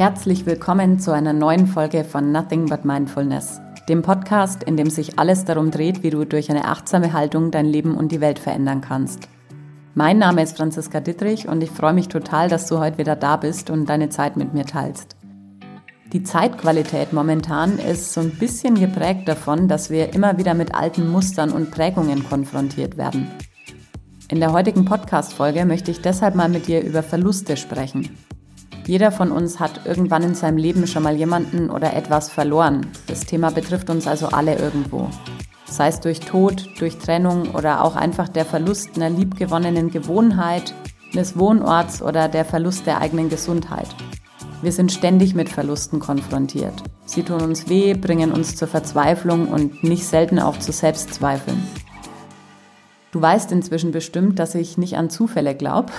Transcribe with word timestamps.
Herzlich 0.00 0.46
willkommen 0.46 0.98
zu 0.98 1.12
einer 1.12 1.34
neuen 1.34 1.66
Folge 1.66 2.04
von 2.04 2.32
Nothing 2.32 2.64
But 2.64 2.86
Mindfulness, 2.86 3.60
dem 3.86 4.00
Podcast, 4.00 4.62
in 4.62 4.78
dem 4.78 4.88
sich 4.88 5.18
alles 5.18 5.44
darum 5.44 5.70
dreht, 5.70 6.02
wie 6.02 6.08
du 6.08 6.24
durch 6.24 6.48
eine 6.48 6.64
achtsame 6.64 7.12
Haltung 7.12 7.50
dein 7.50 7.66
Leben 7.66 7.94
und 7.98 8.10
die 8.10 8.22
Welt 8.22 8.38
verändern 8.38 8.80
kannst. 8.80 9.28
Mein 9.94 10.16
Name 10.16 10.42
ist 10.42 10.56
Franziska 10.56 11.00
Dittrich 11.00 11.48
und 11.48 11.62
ich 11.62 11.70
freue 11.70 11.92
mich 11.92 12.08
total, 12.08 12.48
dass 12.48 12.66
du 12.66 12.78
heute 12.78 12.96
wieder 12.96 13.14
da 13.14 13.36
bist 13.36 13.68
und 13.68 13.90
deine 13.90 14.08
Zeit 14.08 14.38
mit 14.38 14.54
mir 14.54 14.64
teilst. 14.64 15.16
Die 16.14 16.22
Zeitqualität 16.22 17.12
momentan 17.12 17.78
ist 17.78 18.14
so 18.14 18.22
ein 18.22 18.30
bisschen 18.38 18.76
geprägt 18.76 19.28
davon, 19.28 19.68
dass 19.68 19.90
wir 19.90 20.14
immer 20.14 20.38
wieder 20.38 20.54
mit 20.54 20.74
alten 20.74 21.10
Mustern 21.10 21.52
und 21.52 21.70
Prägungen 21.70 22.26
konfrontiert 22.26 22.96
werden. 22.96 23.30
In 24.30 24.40
der 24.40 24.54
heutigen 24.54 24.86
Podcast-Folge 24.86 25.66
möchte 25.66 25.90
ich 25.90 26.00
deshalb 26.00 26.36
mal 26.36 26.48
mit 26.48 26.68
dir 26.68 26.82
über 26.82 27.02
Verluste 27.02 27.58
sprechen. 27.58 28.08
Jeder 28.90 29.12
von 29.12 29.30
uns 29.30 29.60
hat 29.60 29.86
irgendwann 29.86 30.24
in 30.24 30.34
seinem 30.34 30.56
Leben 30.56 30.88
schon 30.88 31.04
mal 31.04 31.14
jemanden 31.14 31.70
oder 31.70 31.94
etwas 31.94 32.28
verloren. 32.28 32.88
Das 33.06 33.20
Thema 33.20 33.52
betrifft 33.52 33.88
uns 33.88 34.08
also 34.08 34.26
alle 34.26 34.58
irgendwo. 34.58 35.08
Sei 35.64 35.86
es 35.86 36.00
durch 36.00 36.18
Tod, 36.18 36.68
durch 36.80 36.98
Trennung 36.98 37.54
oder 37.54 37.84
auch 37.84 37.94
einfach 37.94 38.28
der 38.28 38.44
Verlust 38.44 38.96
einer 38.96 39.08
liebgewonnenen 39.08 39.92
Gewohnheit, 39.92 40.74
eines 41.12 41.38
Wohnorts 41.38 42.02
oder 42.02 42.26
der 42.26 42.44
Verlust 42.44 42.84
der 42.84 43.00
eigenen 43.00 43.28
Gesundheit. 43.28 43.86
Wir 44.60 44.72
sind 44.72 44.90
ständig 44.90 45.36
mit 45.36 45.50
Verlusten 45.50 46.00
konfrontiert. 46.00 46.82
Sie 47.04 47.22
tun 47.22 47.42
uns 47.42 47.68
weh, 47.68 47.94
bringen 47.94 48.32
uns 48.32 48.56
zur 48.56 48.66
Verzweiflung 48.66 49.46
und 49.46 49.84
nicht 49.84 50.04
selten 50.04 50.40
auch 50.40 50.58
zu 50.58 50.72
Selbstzweifeln. 50.72 51.62
Du 53.12 53.20
weißt 53.20 53.50
inzwischen 53.50 53.90
bestimmt, 53.90 54.38
dass 54.38 54.54
ich 54.54 54.78
nicht 54.78 54.96
an 54.96 55.10
Zufälle 55.10 55.56
glaube. 55.56 55.92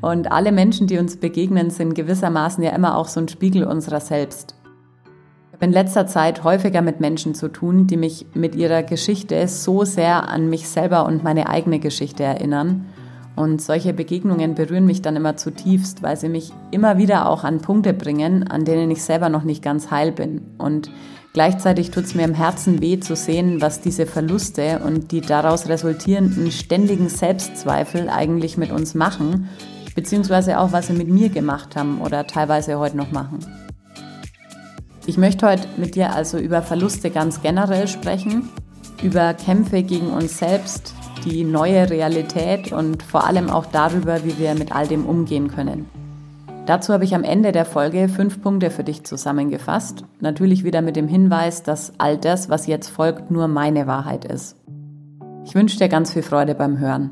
Und 0.00 0.30
alle 0.30 0.52
Menschen, 0.52 0.86
die 0.86 0.98
uns 0.98 1.16
begegnen, 1.16 1.70
sind 1.70 1.94
gewissermaßen 1.94 2.62
ja 2.62 2.70
immer 2.70 2.96
auch 2.96 3.08
so 3.08 3.20
ein 3.20 3.28
Spiegel 3.28 3.64
unserer 3.64 4.00
selbst. 4.00 4.54
Ich 5.48 5.54
habe 5.54 5.64
in 5.64 5.72
letzter 5.72 6.06
Zeit 6.06 6.44
häufiger 6.44 6.82
mit 6.82 7.00
Menschen 7.00 7.34
zu 7.34 7.48
tun, 7.48 7.88
die 7.88 7.96
mich 7.96 8.26
mit 8.32 8.54
ihrer 8.54 8.84
Geschichte 8.84 9.46
so 9.48 9.84
sehr 9.84 10.28
an 10.28 10.48
mich 10.48 10.68
selber 10.68 11.04
und 11.04 11.24
meine 11.24 11.48
eigene 11.48 11.80
Geschichte 11.80 12.22
erinnern. 12.22 12.86
Und 13.34 13.60
solche 13.60 13.92
Begegnungen 13.92 14.54
berühren 14.54 14.86
mich 14.86 15.02
dann 15.02 15.16
immer 15.16 15.36
zutiefst, 15.36 16.02
weil 16.02 16.16
sie 16.16 16.28
mich 16.28 16.52
immer 16.70 16.98
wieder 16.98 17.28
auch 17.28 17.42
an 17.42 17.60
Punkte 17.60 17.92
bringen, 17.92 18.46
an 18.46 18.64
denen 18.64 18.90
ich 18.90 19.02
selber 19.02 19.28
noch 19.28 19.44
nicht 19.44 19.62
ganz 19.62 19.90
heil 19.90 20.12
bin. 20.12 20.42
Und 20.58 20.90
Gleichzeitig 21.32 21.92
tut 21.92 22.04
es 22.04 22.14
mir 22.16 22.24
im 22.24 22.34
Herzen 22.34 22.80
weh 22.80 22.98
zu 22.98 23.14
sehen, 23.14 23.60
was 23.60 23.80
diese 23.80 24.04
Verluste 24.06 24.80
und 24.84 25.12
die 25.12 25.20
daraus 25.20 25.68
resultierenden 25.68 26.50
ständigen 26.50 27.08
Selbstzweifel 27.08 28.08
eigentlich 28.08 28.56
mit 28.56 28.72
uns 28.72 28.94
machen, 28.94 29.48
beziehungsweise 29.94 30.58
auch, 30.58 30.72
was 30.72 30.88
sie 30.88 30.92
mit 30.92 31.08
mir 31.08 31.28
gemacht 31.28 31.76
haben 31.76 32.00
oder 32.00 32.26
teilweise 32.26 32.80
heute 32.80 32.96
noch 32.96 33.12
machen. 33.12 33.38
Ich 35.06 35.18
möchte 35.18 35.46
heute 35.46 35.68
mit 35.76 35.94
dir 35.94 36.12
also 36.14 36.36
über 36.36 36.62
Verluste 36.62 37.10
ganz 37.10 37.42
generell 37.42 37.86
sprechen, 37.86 38.48
über 39.02 39.32
Kämpfe 39.34 39.84
gegen 39.84 40.08
uns 40.08 40.38
selbst, 40.38 40.94
die 41.24 41.44
neue 41.44 41.88
Realität 41.90 42.72
und 42.72 43.02
vor 43.04 43.24
allem 43.24 43.50
auch 43.50 43.66
darüber, 43.66 44.24
wie 44.24 44.38
wir 44.38 44.54
mit 44.54 44.72
all 44.72 44.88
dem 44.88 45.06
umgehen 45.06 45.48
können. 45.48 45.99
Dazu 46.70 46.92
habe 46.92 47.02
ich 47.02 47.16
am 47.16 47.24
Ende 47.24 47.50
der 47.50 47.64
Folge 47.64 48.08
fünf 48.08 48.42
Punkte 48.42 48.70
für 48.70 48.84
dich 48.84 49.02
zusammengefasst. 49.02 50.04
Natürlich 50.20 50.62
wieder 50.62 50.82
mit 50.82 50.94
dem 50.94 51.08
Hinweis, 51.08 51.64
dass 51.64 51.94
all 51.98 52.16
das, 52.16 52.48
was 52.48 52.68
jetzt 52.68 52.90
folgt, 52.90 53.28
nur 53.28 53.48
meine 53.48 53.88
Wahrheit 53.88 54.24
ist. 54.24 54.56
Ich 55.44 55.56
wünsche 55.56 55.78
dir 55.78 55.88
ganz 55.88 56.12
viel 56.12 56.22
Freude 56.22 56.54
beim 56.54 56.78
Hören. 56.78 57.10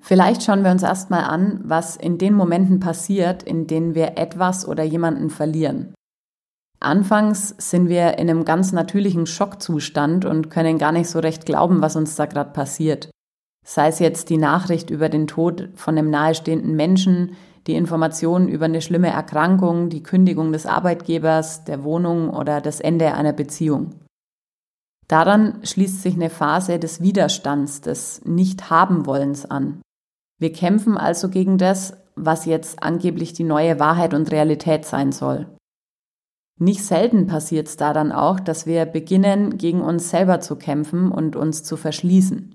Vielleicht 0.00 0.42
schauen 0.44 0.64
wir 0.64 0.70
uns 0.70 0.82
erstmal 0.82 1.24
an, 1.24 1.60
was 1.62 1.96
in 1.96 2.16
den 2.16 2.32
Momenten 2.32 2.80
passiert, 2.80 3.42
in 3.42 3.66
denen 3.66 3.94
wir 3.94 4.16
etwas 4.16 4.66
oder 4.66 4.82
jemanden 4.82 5.28
verlieren. 5.28 5.92
Anfangs 6.80 7.54
sind 7.58 7.90
wir 7.90 8.16
in 8.16 8.30
einem 8.30 8.46
ganz 8.46 8.72
natürlichen 8.72 9.26
Schockzustand 9.26 10.24
und 10.24 10.48
können 10.48 10.78
gar 10.78 10.92
nicht 10.92 11.10
so 11.10 11.18
recht 11.18 11.44
glauben, 11.44 11.82
was 11.82 11.96
uns 11.96 12.16
da 12.16 12.24
gerade 12.24 12.54
passiert. 12.54 13.10
Sei 13.64 13.88
es 13.88 13.98
jetzt 13.98 14.28
die 14.28 14.36
Nachricht 14.36 14.90
über 14.90 15.08
den 15.08 15.26
Tod 15.26 15.70
von 15.74 15.96
einem 15.96 16.10
nahestehenden 16.10 16.76
Menschen, 16.76 17.36
die 17.66 17.74
Informationen 17.74 18.46
über 18.46 18.66
eine 18.66 18.82
schlimme 18.82 19.08
Erkrankung, 19.08 19.88
die 19.88 20.02
Kündigung 20.02 20.52
des 20.52 20.66
Arbeitgebers, 20.66 21.64
der 21.64 21.82
Wohnung 21.82 22.28
oder 22.28 22.60
das 22.60 22.80
Ende 22.80 23.14
einer 23.14 23.32
Beziehung. 23.32 23.94
Daran 25.08 25.60
schließt 25.64 26.02
sich 26.02 26.14
eine 26.14 26.30
Phase 26.30 26.78
des 26.78 27.00
Widerstands, 27.00 27.80
des 27.80 28.22
Nicht-Haben-Wollens 28.24 29.50
an. 29.50 29.80
Wir 30.38 30.52
kämpfen 30.52 30.98
also 30.98 31.28
gegen 31.30 31.56
das, 31.56 31.96
was 32.16 32.44
jetzt 32.44 32.82
angeblich 32.82 33.32
die 33.32 33.44
neue 33.44 33.80
Wahrheit 33.80 34.14
und 34.14 34.30
Realität 34.30 34.84
sein 34.84 35.12
soll. 35.12 35.46
Nicht 36.60 36.84
selten 36.84 37.26
passiert 37.26 37.68
es 37.68 37.76
da 37.76 37.92
dann 37.92 38.12
auch, 38.12 38.38
dass 38.40 38.66
wir 38.66 38.86
beginnen, 38.86 39.58
gegen 39.58 39.80
uns 39.80 40.10
selber 40.10 40.40
zu 40.40 40.56
kämpfen 40.56 41.10
und 41.10 41.34
uns 41.34 41.64
zu 41.64 41.76
verschließen. 41.76 42.54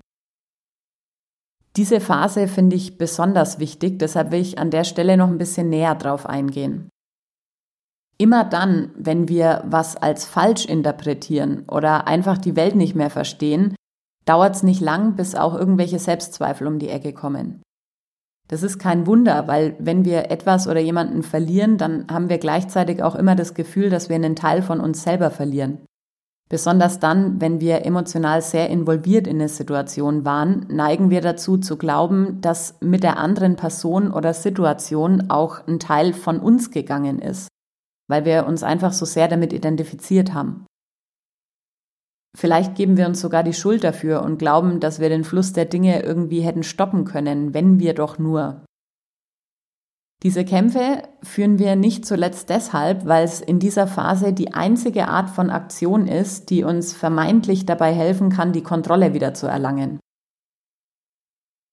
Diese 1.76 2.00
Phase 2.00 2.48
finde 2.48 2.76
ich 2.76 2.98
besonders 2.98 3.58
wichtig, 3.58 3.98
deshalb 3.98 4.32
will 4.32 4.40
ich 4.40 4.58
an 4.58 4.70
der 4.70 4.84
Stelle 4.84 5.16
noch 5.16 5.28
ein 5.28 5.38
bisschen 5.38 5.68
näher 5.68 5.94
drauf 5.94 6.26
eingehen. 6.26 6.88
Immer 8.18 8.44
dann, 8.44 8.90
wenn 8.96 9.28
wir 9.28 9.62
was 9.64 9.96
als 9.96 10.26
falsch 10.26 10.66
interpretieren 10.66 11.64
oder 11.68 12.06
einfach 12.06 12.38
die 12.38 12.56
Welt 12.56 12.74
nicht 12.74 12.94
mehr 12.94 13.08
verstehen, 13.08 13.74
dauert 14.26 14.56
es 14.56 14.62
nicht 14.62 14.80
lang, 14.80 15.16
bis 15.16 15.34
auch 15.34 15.54
irgendwelche 15.54 15.98
Selbstzweifel 15.98 16.66
um 16.66 16.78
die 16.78 16.90
Ecke 16.90 17.12
kommen. 17.12 17.62
Das 18.48 18.64
ist 18.64 18.78
kein 18.78 19.06
Wunder, 19.06 19.46
weil 19.46 19.76
wenn 19.78 20.04
wir 20.04 20.30
etwas 20.30 20.66
oder 20.66 20.80
jemanden 20.80 21.22
verlieren, 21.22 21.78
dann 21.78 22.06
haben 22.10 22.28
wir 22.28 22.38
gleichzeitig 22.38 23.00
auch 23.02 23.14
immer 23.14 23.36
das 23.36 23.54
Gefühl, 23.54 23.90
dass 23.90 24.08
wir 24.08 24.16
einen 24.16 24.34
Teil 24.34 24.60
von 24.60 24.80
uns 24.80 25.04
selber 25.04 25.30
verlieren. 25.30 25.78
Besonders 26.50 26.98
dann, 26.98 27.40
wenn 27.40 27.60
wir 27.60 27.86
emotional 27.86 28.42
sehr 28.42 28.70
involviert 28.70 29.28
in 29.28 29.36
eine 29.36 29.48
Situation 29.48 30.24
waren, 30.24 30.66
neigen 30.68 31.08
wir 31.08 31.20
dazu 31.20 31.58
zu 31.58 31.76
glauben, 31.78 32.40
dass 32.40 32.76
mit 32.80 33.04
der 33.04 33.18
anderen 33.18 33.54
Person 33.54 34.10
oder 34.10 34.34
Situation 34.34 35.30
auch 35.30 35.64
ein 35.68 35.78
Teil 35.78 36.12
von 36.12 36.40
uns 36.40 36.72
gegangen 36.72 37.20
ist, 37.20 37.46
weil 38.08 38.24
wir 38.24 38.46
uns 38.46 38.64
einfach 38.64 38.92
so 38.92 39.06
sehr 39.06 39.28
damit 39.28 39.52
identifiziert 39.52 40.34
haben. 40.34 40.66
Vielleicht 42.36 42.74
geben 42.74 42.96
wir 42.96 43.06
uns 43.06 43.20
sogar 43.20 43.44
die 43.44 43.54
Schuld 43.54 43.84
dafür 43.84 44.22
und 44.22 44.38
glauben, 44.38 44.80
dass 44.80 44.98
wir 44.98 45.08
den 45.08 45.22
Fluss 45.22 45.52
der 45.52 45.66
Dinge 45.66 46.02
irgendwie 46.02 46.40
hätten 46.40 46.64
stoppen 46.64 47.04
können, 47.04 47.54
wenn 47.54 47.78
wir 47.78 47.94
doch 47.94 48.18
nur. 48.18 48.64
Diese 50.22 50.44
Kämpfe 50.44 51.02
führen 51.22 51.58
wir 51.58 51.76
nicht 51.76 52.04
zuletzt 52.04 52.50
deshalb, 52.50 53.06
weil 53.06 53.24
es 53.24 53.40
in 53.40 53.58
dieser 53.58 53.86
Phase 53.86 54.34
die 54.34 54.52
einzige 54.52 55.08
Art 55.08 55.30
von 55.30 55.48
Aktion 55.48 56.06
ist, 56.06 56.50
die 56.50 56.62
uns 56.62 56.92
vermeintlich 56.92 57.64
dabei 57.64 57.94
helfen 57.94 58.28
kann, 58.28 58.52
die 58.52 58.62
Kontrolle 58.62 59.14
wieder 59.14 59.32
zu 59.32 59.46
erlangen. 59.46 59.98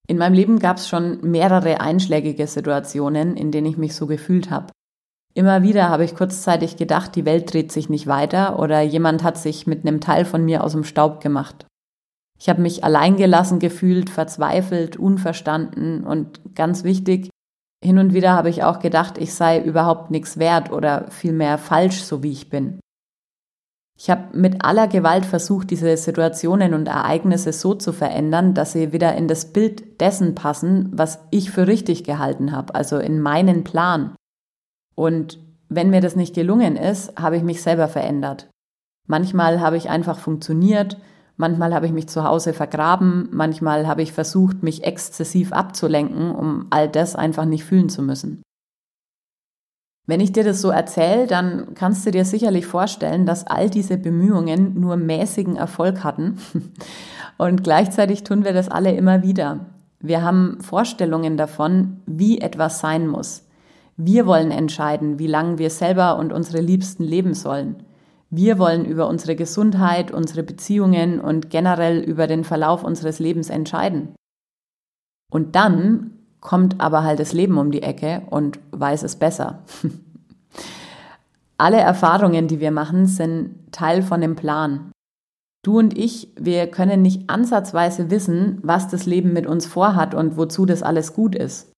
In 0.07 0.17
meinem 0.17 0.33
Leben 0.33 0.59
gab 0.59 0.77
es 0.77 0.87
schon 0.87 1.19
mehrere 1.29 1.81
einschlägige 1.81 2.47
Situationen, 2.47 3.35
in 3.35 3.51
denen 3.51 3.67
ich 3.67 3.77
mich 3.77 3.93
so 3.93 4.07
gefühlt 4.07 4.49
habe. 4.49 4.71
Immer 5.33 5.61
wieder 5.61 5.89
habe 5.89 6.05
ich 6.05 6.15
kurzzeitig 6.15 6.77
gedacht, 6.77 7.15
die 7.17 7.25
Welt 7.25 7.53
dreht 7.53 7.73
sich 7.73 7.89
nicht 7.89 8.07
weiter 8.07 8.57
oder 8.57 8.81
jemand 8.81 9.23
hat 9.23 9.37
sich 9.37 9.67
mit 9.67 9.85
einem 9.85 9.99
Teil 9.99 10.23
von 10.23 10.45
mir 10.45 10.63
aus 10.63 10.71
dem 10.71 10.85
Staub 10.85 11.19
gemacht. 11.19 11.67
Ich 12.39 12.47
habe 12.47 12.61
mich 12.61 12.85
alleingelassen 12.85 13.59
gefühlt, 13.59 14.09
verzweifelt, 14.09 14.95
unverstanden 14.95 16.05
und 16.05 16.55
ganz 16.55 16.85
wichtig, 16.85 17.29
hin 17.83 17.99
und 17.99 18.13
wieder 18.13 18.33
habe 18.33 18.49
ich 18.49 18.63
auch 18.63 18.79
gedacht, 18.79 19.17
ich 19.17 19.33
sei 19.33 19.61
überhaupt 19.61 20.11
nichts 20.11 20.37
wert 20.37 20.71
oder 20.71 21.09
vielmehr 21.09 21.57
falsch, 21.57 22.01
so 22.01 22.23
wie 22.23 22.31
ich 22.31 22.49
bin. 22.49 22.79
Ich 23.99 24.11
habe 24.11 24.37
mit 24.37 24.63
aller 24.63 24.87
Gewalt 24.87 25.25
versucht, 25.25 25.71
diese 25.71 25.97
Situationen 25.97 26.75
und 26.75 26.87
Ereignisse 26.87 27.51
so 27.51 27.73
zu 27.73 27.93
verändern, 27.93 28.53
dass 28.53 28.73
sie 28.73 28.93
wieder 28.93 29.15
in 29.15 29.27
das 29.27 29.51
Bild 29.53 29.99
dessen 29.99 30.35
passen, 30.35 30.91
was 30.93 31.19
ich 31.31 31.49
für 31.49 31.65
richtig 31.65 32.03
gehalten 32.03 32.51
habe, 32.51 32.75
also 32.75 32.99
in 32.99 33.19
meinen 33.19 33.63
Plan. 33.63 34.15
Und 34.95 35.39
wenn 35.69 35.89
mir 35.89 36.01
das 36.01 36.15
nicht 36.15 36.35
gelungen 36.35 36.75
ist, 36.75 37.19
habe 37.19 37.37
ich 37.37 37.43
mich 37.43 37.63
selber 37.63 37.87
verändert. 37.87 38.49
Manchmal 39.07 39.61
habe 39.61 39.77
ich 39.77 39.89
einfach 39.89 40.19
funktioniert, 40.19 40.97
Manchmal 41.37 41.73
habe 41.73 41.85
ich 41.85 41.91
mich 41.91 42.09
zu 42.09 42.23
Hause 42.23 42.51
vergraben, 42.51 43.29
manchmal 43.31 43.87
habe 43.87 44.01
ich 44.01 44.11
versucht, 44.11 44.63
mich 44.63 44.83
exzessiv 44.83 45.53
abzulenken, 45.53 46.31
um 46.31 46.65
all 46.71 46.89
das 46.89 47.15
einfach 47.15 47.45
nicht 47.45 47.63
fühlen 47.63 47.89
zu 47.89 48.01
müssen. 48.01 48.41
Wenn 50.07 50.19
ich 50.19 50.31
dir 50.31 50.43
das 50.43 50.61
so 50.61 50.69
erzähle, 50.69 51.27
dann 51.27 51.75
kannst 51.75 52.05
du 52.05 52.11
dir 52.11 52.25
sicherlich 52.25 52.65
vorstellen, 52.65 53.25
dass 53.25 53.45
all 53.45 53.69
diese 53.69 53.97
Bemühungen 53.97 54.79
nur 54.79 54.95
mäßigen 54.95 55.57
Erfolg 55.57 56.03
hatten. 56.03 56.39
Und 57.37 57.63
gleichzeitig 57.63 58.23
tun 58.23 58.43
wir 58.43 58.53
das 58.53 58.69
alle 58.69 58.93
immer 58.93 59.21
wieder. 59.21 59.67
Wir 59.99 60.23
haben 60.23 60.59
Vorstellungen 60.61 61.37
davon, 61.37 61.97
wie 62.05 62.39
etwas 62.39 62.79
sein 62.79 63.07
muss. 63.07 63.43
Wir 63.95 64.25
wollen 64.25 64.51
entscheiden, 64.51 65.19
wie 65.19 65.27
lange 65.27 65.57
wir 65.57 65.69
selber 65.69 66.17
und 66.17 66.31
unsere 66.31 66.61
Liebsten 66.61 67.03
leben 67.03 67.33
sollen. 67.33 67.83
Wir 68.29 68.59
wollen 68.59 68.85
über 68.85 69.07
unsere 69.07 69.35
Gesundheit, 69.35 70.11
unsere 70.11 70.43
Beziehungen 70.43 71.19
und 71.19 71.49
generell 71.49 71.99
über 71.99 72.27
den 72.27 72.43
Verlauf 72.43 72.83
unseres 72.83 73.19
Lebens 73.19 73.49
entscheiden. 73.49 74.15
Und 75.31 75.55
dann 75.55 76.11
kommt 76.41 76.79
aber 76.79 77.03
halt 77.03 77.19
das 77.19 77.33
Leben 77.33 77.57
um 77.57 77.71
die 77.71 77.83
Ecke 77.83 78.23
und 78.29 78.59
weiß 78.71 79.03
es 79.03 79.15
besser. 79.15 79.63
Alle 81.57 81.77
Erfahrungen, 81.77 82.47
die 82.47 82.59
wir 82.59 82.71
machen, 82.71 83.07
sind 83.07 83.71
Teil 83.71 84.03
von 84.03 84.21
dem 84.21 84.35
Plan. 84.35 84.91
Du 85.63 85.79
und 85.79 85.97
ich, 85.97 86.31
wir 86.39 86.67
können 86.67 87.01
nicht 87.01 87.29
ansatzweise 87.29 88.11
wissen, 88.11 88.59
was 88.61 88.87
das 88.87 89.05
Leben 89.05 89.33
mit 89.33 89.47
uns 89.47 89.65
vorhat 89.65 90.13
und 90.13 90.37
wozu 90.37 90.65
das 90.65 90.83
alles 90.83 91.13
gut 91.13 91.35
ist. 91.35 91.71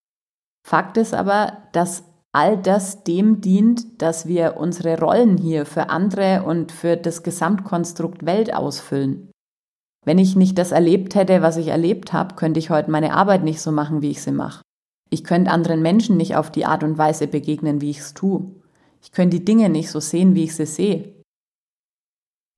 Fakt 0.68 0.98
ist 0.98 1.14
aber, 1.14 1.54
dass 1.72 2.04
all 2.40 2.56
das 2.56 3.04
dem 3.04 3.42
dient, 3.42 4.02
dass 4.02 4.26
wir 4.26 4.56
unsere 4.56 4.98
Rollen 4.98 5.36
hier 5.36 5.66
für 5.66 5.90
andere 5.90 6.44
und 6.44 6.72
für 6.72 6.96
das 6.96 7.22
Gesamtkonstrukt 7.22 8.26
Welt 8.26 8.54
ausfüllen. 8.54 9.30
Wenn 10.06 10.18
ich 10.20 10.38
nicht 10.38 10.58
das 10.58 10.72
erlebt 10.72 11.16
hätte, 11.16 11.42
was 11.42 11.58
ich 11.58 11.68
erlebt 11.68 12.14
habe, 12.14 12.36
könnte 12.36 12.58
ich 12.58 12.70
heute 12.70 12.92
meine 12.92 13.14
Arbeit 13.14 13.44
nicht 13.44 13.60
so 13.60 13.74
machen, 13.74 14.02
wie 14.02 14.12
ich 14.12 14.22
sie 14.22 14.32
mache. 14.32 14.62
Ich 15.10 15.26
könnte 15.26 15.52
anderen 15.52 15.82
Menschen 15.82 16.16
nicht 16.16 16.38
auf 16.38 16.50
die 16.50 16.64
Art 16.64 16.82
und 16.82 16.98
Weise 16.98 17.28
begegnen, 17.28 17.82
wie 17.82 17.90
ich 17.90 18.00
es 18.00 18.14
tue. 18.14 18.50
Ich 19.02 19.12
könnte 19.12 19.38
die 19.38 19.44
Dinge 19.44 19.68
nicht 19.68 19.92
so 19.92 20.00
sehen, 20.00 20.34
wie 20.34 20.46
ich 20.46 20.56
sie 20.56 20.66
sehe. 20.66 21.19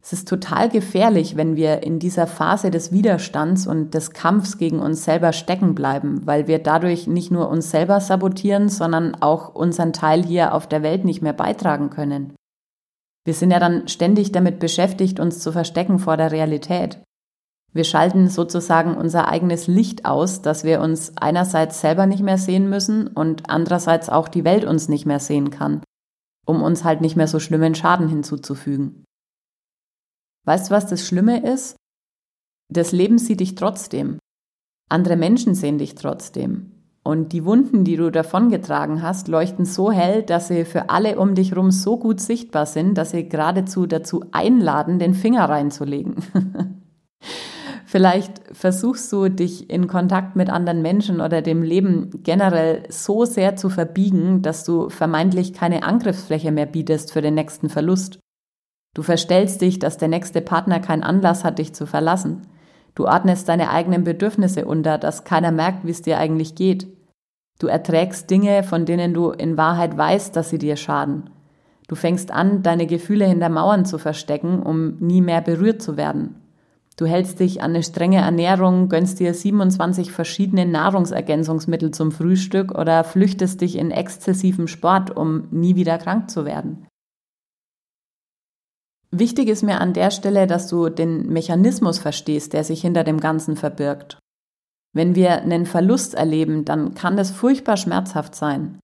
Es 0.03 0.13
ist 0.13 0.27
total 0.27 0.69
gefährlich, 0.69 1.37
wenn 1.37 1.55
wir 1.55 1.83
in 1.83 1.99
dieser 1.99 2.25
Phase 2.25 2.71
des 2.71 2.91
Widerstands 2.91 3.67
und 3.67 3.93
des 3.93 4.11
Kampfs 4.11 4.57
gegen 4.57 4.79
uns 4.79 5.03
selber 5.03 5.31
stecken 5.31 5.75
bleiben, 5.75 6.25
weil 6.25 6.47
wir 6.47 6.57
dadurch 6.57 7.05
nicht 7.05 7.29
nur 7.29 7.49
uns 7.49 7.69
selber 7.69 7.99
sabotieren, 7.99 8.67
sondern 8.67 9.15
auch 9.21 9.53
unseren 9.53 9.93
Teil 9.93 10.23
hier 10.23 10.55
auf 10.55 10.67
der 10.67 10.81
Welt 10.81 11.05
nicht 11.05 11.21
mehr 11.21 11.33
beitragen 11.33 11.91
können. 11.91 12.33
Wir 13.25 13.35
sind 13.35 13.51
ja 13.51 13.59
dann 13.59 13.87
ständig 13.87 14.31
damit 14.31 14.59
beschäftigt, 14.59 15.19
uns 15.19 15.39
zu 15.39 15.51
verstecken 15.51 15.99
vor 15.99 16.17
der 16.17 16.31
Realität. 16.31 16.99
Wir 17.71 17.83
schalten 17.83 18.27
sozusagen 18.27 18.95
unser 18.95 19.27
eigenes 19.27 19.67
Licht 19.67 20.05
aus, 20.05 20.41
dass 20.41 20.63
wir 20.63 20.81
uns 20.81 21.15
einerseits 21.15 21.79
selber 21.79 22.07
nicht 22.07 22.23
mehr 22.23 22.39
sehen 22.39 22.69
müssen 22.69 23.07
und 23.07 23.49
andererseits 23.51 24.09
auch 24.09 24.27
die 24.27 24.43
Welt 24.43 24.65
uns 24.65 24.89
nicht 24.89 25.05
mehr 25.05 25.19
sehen 25.19 25.51
kann, 25.51 25.81
um 26.47 26.63
uns 26.63 26.83
halt 26.83 27.01
nicht 27.01 27.15
mehr 27.15 27.27
so 27.27 27.39
schlimmen 27.39 27.75
Schaden 27.75 28.09
hinzuzufügen. 28.09 29.05
Weißt 30.45 30.69
du, 30.69 30.75
was 30.75 30.87
das 30.87 31.05
Schlimme 31.05 31.45
ist? 31.45 31.75
Das 32.69 32.91
Leben 32.91 33.17
sieht 33.17 33.39
dich 33.41 33.55
trotzdem. 33.55 34.17
Andere 34.89 35.15
Menschen 35.15 35.55
sehen 35.55 35.77
dich 35.77 35.95
trotzdem. 35.95 36.71
Und 37.03 37.33
die 37.33 37.45
Wunden, 37.45 37.83
die 37.83 37.95
du 37.95 38.11
davongetragen 38.11 39.01
hast, 39.01 39.27
leuchten 39.27 39.65
so 39.65 39.91
hell, 39.91 40.21
dass 40.21 40.49
sie 40.49 40.65
für 40.65 40.89
alle 40.89 41.17
um 41.19 41.33
dich 41.33 41.51
herum 41.51 41.71
so 41.71 41.97
gut 41.97 42.19
sichtbar 42.19 42.65
sind, 42.65 42.95
dass 42.95 43.11
sie 43.11 43.27
geradezu 43.27 43.87
dazu 43.87 44.23
einladen, 44.31 44.99
den 44.99 45.15
Finger 45.15 45.49
reinzulegen. 45.49 46.15
Vielleicht 47.85 48.41
versuchst 48.55 49.11
du 49.11 49.29
dich 49.29 49.69
in 49.69 49.87
Kontakt 49.87 50.35
mit 50.35 50.49
anderen 50.49 50.81
Menschen 50.81 51.19
oder 51.19 51.41
dem 51.41 51.63
Leben 51.63 52.23
generell 52.23 52.83
so 52.89 53.25
sehr 53.25 53.57
zu 53.57 53.69
verbiegen, 53.69 54.41
dass 54.41 54.63
du 54.63 54.89
vermeintlich 54.89 55.53
keine 55.53 55.83
Angriffsfläche 55.83 56.51
mehr 56.51 56.67
bietest 56.67 57.11
für 57.11 57.21
den 57.21 57.33
nächsten 57.33 57.67
Verlust. 57.67 58.19
Du 58.93 59.03
verstellst 59.03 59.61
dich, 59.61 59.79
dass 59.79 59.97
der 59.97 60.09
nächste 60.09 60.41
Partner 60.41 60.79
keinen 60.79 61.03
Anlass 61.03 61.43
hat, 61.43 61.59
dich 61.59 61.73
zu 61.73 61.85
verlassen. 61.85 62.41
Du 62.93 63.05
ordnest 63.05 63.47
deine 63.47 63.69
eigenen 63.69 64.03
Bedürfnisse 64.03 64.65
unter, 64.65 64.97
dass 64.97 65.23
keiner 65.23 65.51
merkt, 65.51 65.85
wie 65.85 65.91
es 65.91 66.01
dir 66.01 66.17
eigentlich 66.17 66.55
geht. 66.55 66.87
Du 67.59 67.67
erträgst 67.67 68.29
Dinge, 68.29 68.63
von 68.63 68.85
denen 68.85 69.13
du 69.13 69.29
in 69.29 69.55
Wahrheit 69.55 69.97
weißt, 69.97 70.35
dass 70.35 70.49
sie 70.49 70.57
dir 70.57 70.75
schaden. 70.75 71.29
Du 71.87 71.95
fängst 71.95 72.31
an, 72.31 72.63
deine 72.63 72.87
Gefühle 72.87 73.25
hinter 73.25 73.49
Mauern 73.49 73.85
zu 73.85 73.97
verstecken, 73.97 74.61
um 74.61 74.97
nie 74.99 75.21
mehr 75.21 75.41
berührt 75.41 75.81
zu 75.81 75.95
werden. 75.95 76.35
Du 76.97 77.05
hältst 77.05 77.39
dich 77.39 77.61
an 77.61 77.71
eine 77.71 77.83
strenge 77.83 78.17
Ernährung, 78.17 78.89
gönnst 78.89 79.19
dir 79.19 79.33
27 79.33 80.11
verschiedene 80.11 80.65
Nahrungsergänzungsmittel 80.65 81.91
zum 81.91 82.11
Frühstück 82.11 82.77
oder 82.77 83.03
flüchtest 83.03 83.61
dich 83.61 83.77
in 83.77 83.91
exzessivem 83.91 84.67
Sport, 84.67 85.15
um 85.15 85.47
nie 85.51 85.75
wieder 85.75 85.97
krank 85.97 86.29
zu 86.29 86.45
werden. 86.45 86.87
Wichtig 89.11 89.49
ist 89.49 89.63
mir 89.63 89.81
an 89.81 89.93
der 89.93 90.09
Stelle, 90.09 90.47
dass 90.47 90.67
du 90.67 90.89
den 90.89 91.27
Mechanismus 91.27 91.99
verstehst, 91.99 92.53
der 92.53 92.63
sich 92.63 92.81
hinter 92.81 93.03
dem 93.03 93.19
Ganzen 93.19 93.55
verbirgt. 93.55 94.17
Wenn 94.93 95.15
wir 95.15 95.41
einen 95.41 95.65
Verlust 95.65 96.15
erleben, 96.15 96.65
dann 96.65 96.93
kann 96.95 97.17
das 97.17 97.31
furchtbar 97.31 97.77
schmerzhaft 97.77 98.35
sein. 98.35 98.79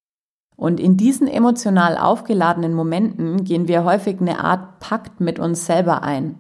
Und 0.56 0.80
in 0.80 0.98
diesen 0.98 1.28
emotional 1.28 1.98
aufgeladenen 1.98 2.74
Momenten 2.74 3.44
gehen 3.44 3.68
wir 3.68 3.84
häufig 3.84 4.20
eine 4.20 4.44
Art 4.44 4.80
Pakt 4.80 5.22
mit 5.22 5.40
uns 5.40 5.66
selber 5.66 6.04
ein 6.04 6.40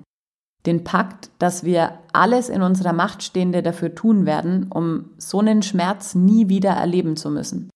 den 0.67 0.83
Pakt, 0.83 1.31
dass 1.39 1.63
wir 1.63 1.97
alles 2.13 2.49
in 2.49 2.61
unserer 2.61 2.93
Macht 2.93 3.23
Stehende 3.23 3.63
dafür 3.63 3.95
tun 3.95 4.25
werden, 4.25 4.67
um 4.69 5.11
so 5.17 5.39
einen 5.39 5.63
Schmerz 5.63 6.13
nie 6.13 6.49
wieder 6.49 6.71
erleben 6.71 7.15
zu 7.15 7.31
müssen. 7.31 7.69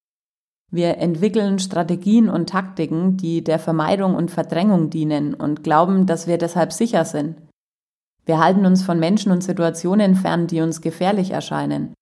Wir 0.74 0.98
entwickeln 1.00 1.60
Strategien 1.60 2.30
und 2.30 2.50
Taktiken, 2.50 3.18
die 3.18 3.44
der 3.44 3.60
Vermeidung 3.60 4.16
und 4.16 4.32
Verdrängung 4.32 4.90
dienen 4.90 5.34
und 5.34 5.64
glauben, 5.64 6.06
dass 6.06 6.28
wir 6.28 6.38
deshalb 6.38 6.72
sicher 6.72 7.04
sind. 7.04 7.36
Wir 8.26 8.40
halten 8.40 8.66
uns 8.66 8.82
von 8.82 8.98
Menschen 8.98 9.34
und 9.34 9.44
Situationen 9.44 10.16
fern, 10.16 10.48
die 10.48 10.62
uns 10.62 10.80
gefährlich 10.80 11.32
erscheinen. 11.32 11.94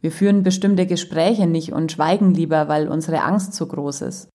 Wir 0.00 0.10
führen 0.10 0.42
bestimmte 0.42 0.86
Gespräche 0.86 1.46
nicht 1.46 1.72
und 1.72 1.92
schweigen 1.92 2.32
lieber, 2.32 2.68
weil 2.68 2.88
unsere 2.88 3.22
Angst 3.22 3.52
zu 3.52 3.68
groß 3.68 4.02
ist. 4.02 4.30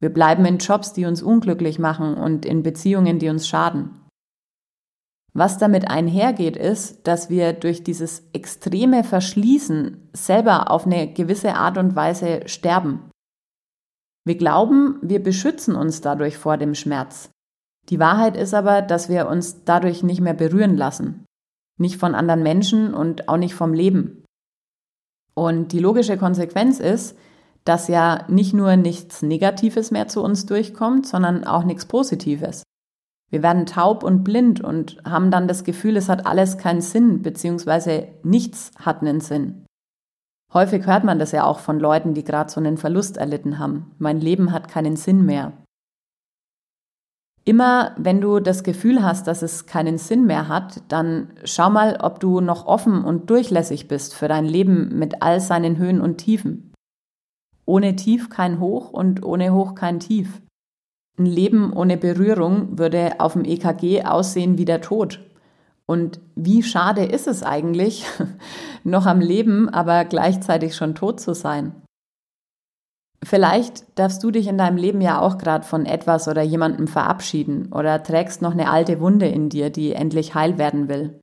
Wir 0.00 0.10
bleiben 0.10 0.44
in 0.44 0.58
Jobs, 0.58 0.92
die 0.92 1.06
uns 1.06 1.22
unglücklich 1.22 1.78
machen 1.78 2.14
und 2.14 2.44
in 2.44 2.62
Beziehungen, 2.62 3.18
die 3.18 3.28
uns 3.28 3.48
schaden. 3.48 4.00
Was 5.32 5.58
damit 5.58 5.88
einhergeht, 5.88 6.56
ist, 6.56 7.06
dass 7.06 7.30
wir 7.30 7.52
durch 7.52 7.84
dieses 7.84 8.28
extreme 8.32 9.04
Verschließen 9.04 10.10
selber 10.12 10.70
auf 10.70 10.86
eine 10.86 11.12
gewisse 11.12 11.54
Art 11.54 11.78
und 11.78 11.94
Weise 11.94 12.42
sterben. 12.46 13.10
Wir 14.24 14.36
glauben, 14.36 14.98
wir 15.02 15.22
beschützen 15.22 15.74
uns 15.74 16.00
dadurch 16.00 16.36
vor 16.36 16.56
dem 16.56 16.74
Schmerz. 16.74 17.30
Die 17.88 17.98
Wahrheit 17.98 18.36
ist 18.36 18.54
aber, 18.54 18.82
dass 18.82 19.08
wir 19.08 19.28
uns 19.28 19.64
dadurch 19.64 20.02
nicht 20.02 20.20
mehr 20.20 20.34
berühren 20.34 20.76
lassen. 20.76 21.24
Nicht 21.78 21.96
von 21.96 22.14
anderen 22.14 22.42
Menschen 22.42 22.94
und 22.94 23.28
auch 23.28 23.38
nicht 23.38 23.54
vom 23.54 23.72
Leben. 23.72 24.24
Und 25.34 25.72
die 25.72 25.78
logische 25.78 26.18
Konsequenz 26.18 26.80
ist, 26.80 27.16
dass 27.64 27.88
ja 27.88 28.24
nicht 28.28 28.52
nur 28.52 28.76
nichts 28.76 29.22
Negatives 29.22 29.90
mehr 29.90 30.08
zu 30.08 30.22
uns 30.22 30.46
durchkommt, 30.46 31.06
sondern 31.06 31.44
auch 31.44 31.64
nichts 31.64 31.86
Positives. 31.86 32.62
Wir 33.30 33.42
werden 33.42 33.64
taub 33.64 34.02
und 34.02 34.24
blind 34.24 34.60
und 34.60 35.00
haben 35.04 35.30
dann 35.30 35.46
das 35.46 35.64
Gefühl, 35.64 35.96
es 35.96 36.08
hat 36.08 36.26
alles 36.26 36.58
keinen 36.58 36.80
Sinn, 36.80 37.22
beziehungsweise 37.22 38.08
nichts 38.22 38.72
hat 38.76 39.02
einen 39.02 39.20
Sinn. 39.20 39.64
Häufig 40.52 40.86
hört 40.86 41.04
man 41.04 41.18
das 41.18 41.30
ja 41.32 41.44
auch 41.44 41.60
von 41.60 41.78
Leuten, 41.78 42.14
die 42.14 42.24
gerade 42.24 42.50
so 42.50 42.60
einen 42.60 42.76
Verlust 42.76 43.16
erlitten 43.16 43.58
haben. 43.58 43.92
Mein 43.98 44.20
Leben 44.20 44.50
hat 44.52 44.68
keinen 44.68 44.96
Sinn 44.96 45.24
mehr. 45.24 45.52
Immer 47.44 47.94
wenn 47.96 48.20
du 48.20 48.40
das 48.40 48.64
Gefühl 48.64 49.02
hast, 49.02 49.26
dass 49.26 49.42
es 49.42 49.66
keinen 49.66 49.96
Sinn 49.96 50.26
mehr 50.26 50.48
hat, 50.48 50.82
dann 50.88 51.30
schau 51.44 51.70
mal, 51.70 51.98
ob 52.00 52.20
du 52.20 52.40
noch 52.40 52.66
offen 52.66 53.04
und 53.04 53.30
durchlässig 53.30 53.88
bist 53.88 54.14
für 54.14 54.28
dein 54.28 54.44
Leben 54.44 54.98
mit 54.98 55.22
all 55.22 55.40
seinen 55.40 55.78
Höhen 55.78 56.00
und 56.00 56.18
Tiefen. 56.18 56.72
Ohne 57.64 57.96
Tief 57.96 58.28
kein 58.28 58.60
Hoch 58.60 58.90
und 58.90 59.24
ohne 59.24 59.54
Hoch 59.54 59.74
kein 59.74 60.00
Tief. 60.00 60.42
Ein 61.18 61.26
Leben 61.26 61.72
ohne 61.72 61.96
Berührung 61.96 62.78
würde 62.78 63.20
auf 63.20 63.34
dem 63.34 63.44
EKG 63.44 64.04
aussehen 64.04 64.58
wie 64.58 64.64
der 64.64 64.80
Tod. 64.80 65.20
Und 65.90 66.20
wie 66.36 66.62
schade 66.62 67.04
ist 67.04 67.26
es 67.26 67.42
eigentlich, 67.42 68.06
noch 68.84 69.06
am 69.06 69.18
Leben, 69.18 69.68
aber 69.68 70.04
gleichzeitig 70.04 70.76
schon 70.76 70.94
tot 70.94 71.18
zu 71.18 71.34
sein? 71.34 71.74
Vielleicht 73.24 73.98
darfst 73.98 74.22
du 74.22 74.30
dich 74.30 74.46
in 74.46 74.56
deinem 74.56 74.76
Leben 74.76 75.00
ja 75.00 75.20
auch 75.20 75.36
gerade 75.36 75.66
von 75.66 75.86
etwas 75.86 76.28
oder 76.28 76.42
jemandem 76.42 76.86
verabschieden 76.86 77.72
oder 77.72 78.04
trägst 78.04 78.40
noch 78.40 78.52
eine 78.52 78.70
alte 78.70 79.00
Wunde 79.00 79.26
in 79.26 79.48
dir, 79.48 79.70
die 79.70 79.92
endlich 79.92 80.36
heil 80.36 80.58
werden 80.58 80.88
will. 80.88 81.18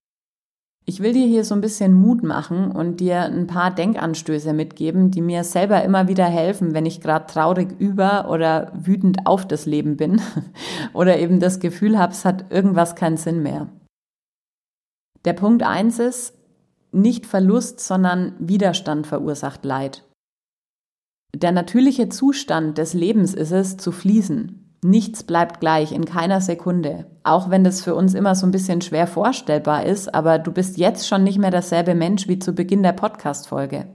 Ich 0.85 0.99
will 0.99 1.13
dir 1.13 1.27
hier 1.27 1.45
so 1.45 1.55
ein 1.55 1.61
bisschen 1.61 1.93
Mut 1.93 2.21
machen 2.21 2.69
und 2.69 2.99
dir 2.99 3.21
ein 3.21 3.47
paar 3.47 3.73
Denkanstöße 3.73 4.51
mitgeben, 4.51 5.11
die 5.11 5.21
mir 5.21 5.45
selber 5.45 5.81
immer 5.85 6.09
wieder 6.09 6.25
helfen, 6.25 6.73
wenn 6.73 6.85
ich 6.85 6.99
gerade 6.99 7.25
traurig 7.25 7.69
über 7.79 8.29
oder 8.29 8.73
wütend 8.75 9.27
auf 9.27 9.47
das 9.47 9.65
Leben 9.65 9.95
bin 9.95 10.19
oder 10.93 11.17
eben 11.19 11.39
das 11.39 11.61
Gefühl 11.61 11.97
habe, 11.97 12.11
es 12.11 12.25
hat 12.25 12.51
irgendwas 12.51 12.95
keinen 12.95 13.15
Sinn 13.15 13.41
mehr. 13.41 13.69
Der 15.27 15.33
Punkt 15.33 15.61
eins 15.61 15.99
ist, 15.99 16.37
nicht 16.93 17.25
Verlust, 17.25 17.81
sondern 17.81 18.33
Widerstand 18.39 19.05
verursacht 19.05 19.65
Leid. 19.65 20.05
Der 21.35 21.51
natürliche 21.51 22.07
Zustand 22.07 22.77
des 22.77 22.93
Lebens 22.93 23.33
ist 23.33 23.51
es, 23.51 23.75
zu 23.75 23.91
fließen, 23.91 24.63
Nichts 24.83 25.23
bleibt 25.23 25.59
gleich 25.59 25.91
in 25.91 26.05
keiner 26.05 26.39
Sekunde. 26.39 27.07
Auch 27.23 27.49
wenn 27.49 27.65
das 27.65 27.81
für 27.81 27.93
uns 27.93 28.13
immer 28.13 28.35
so 28.35 28.47
ein 28.47 28.51
bisschen 28.51 28.79
schwer 28.79 29.05
vorstellbar 29.05 29.85
ist, 29.85 30.15
aber 30.15 30.39
du 30.39 30.53
bist 30.53 30.77
jetzt 30.77 31.05
schon 31.05 31.25
nicht 31.25 31.39
mehr 31.39 31.51
derselbe 31.51 31.93
Mensch 31.93 32.29
wie 32.29 32.39
zu 32.39 32.53
Beginn 32.53 32.81
der 32.81 32.93
Podcast-Folge. 32.93 33.87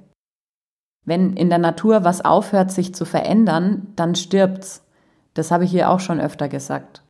Wenn 1.07 1.33
in 1.33 1.49
der 1.49 1.61
Natur 1.61 2.05
was 2.05 2.23
aufhört, 2.23 2.73
sich 2.73 2.95
zu 2.95 3.07
verändern, 3.07 3.95
dann 3.97 4.17
stirbt's. 4.17 4.85
Das 5.33 5.51
habe 5.51 5.65
ich 5.65 5.71
hier 5.71 5.89
auch 5.89 6.01
schon 6.01 6.21
öfter 6.21 6.51
gesagt. 6.51 7.02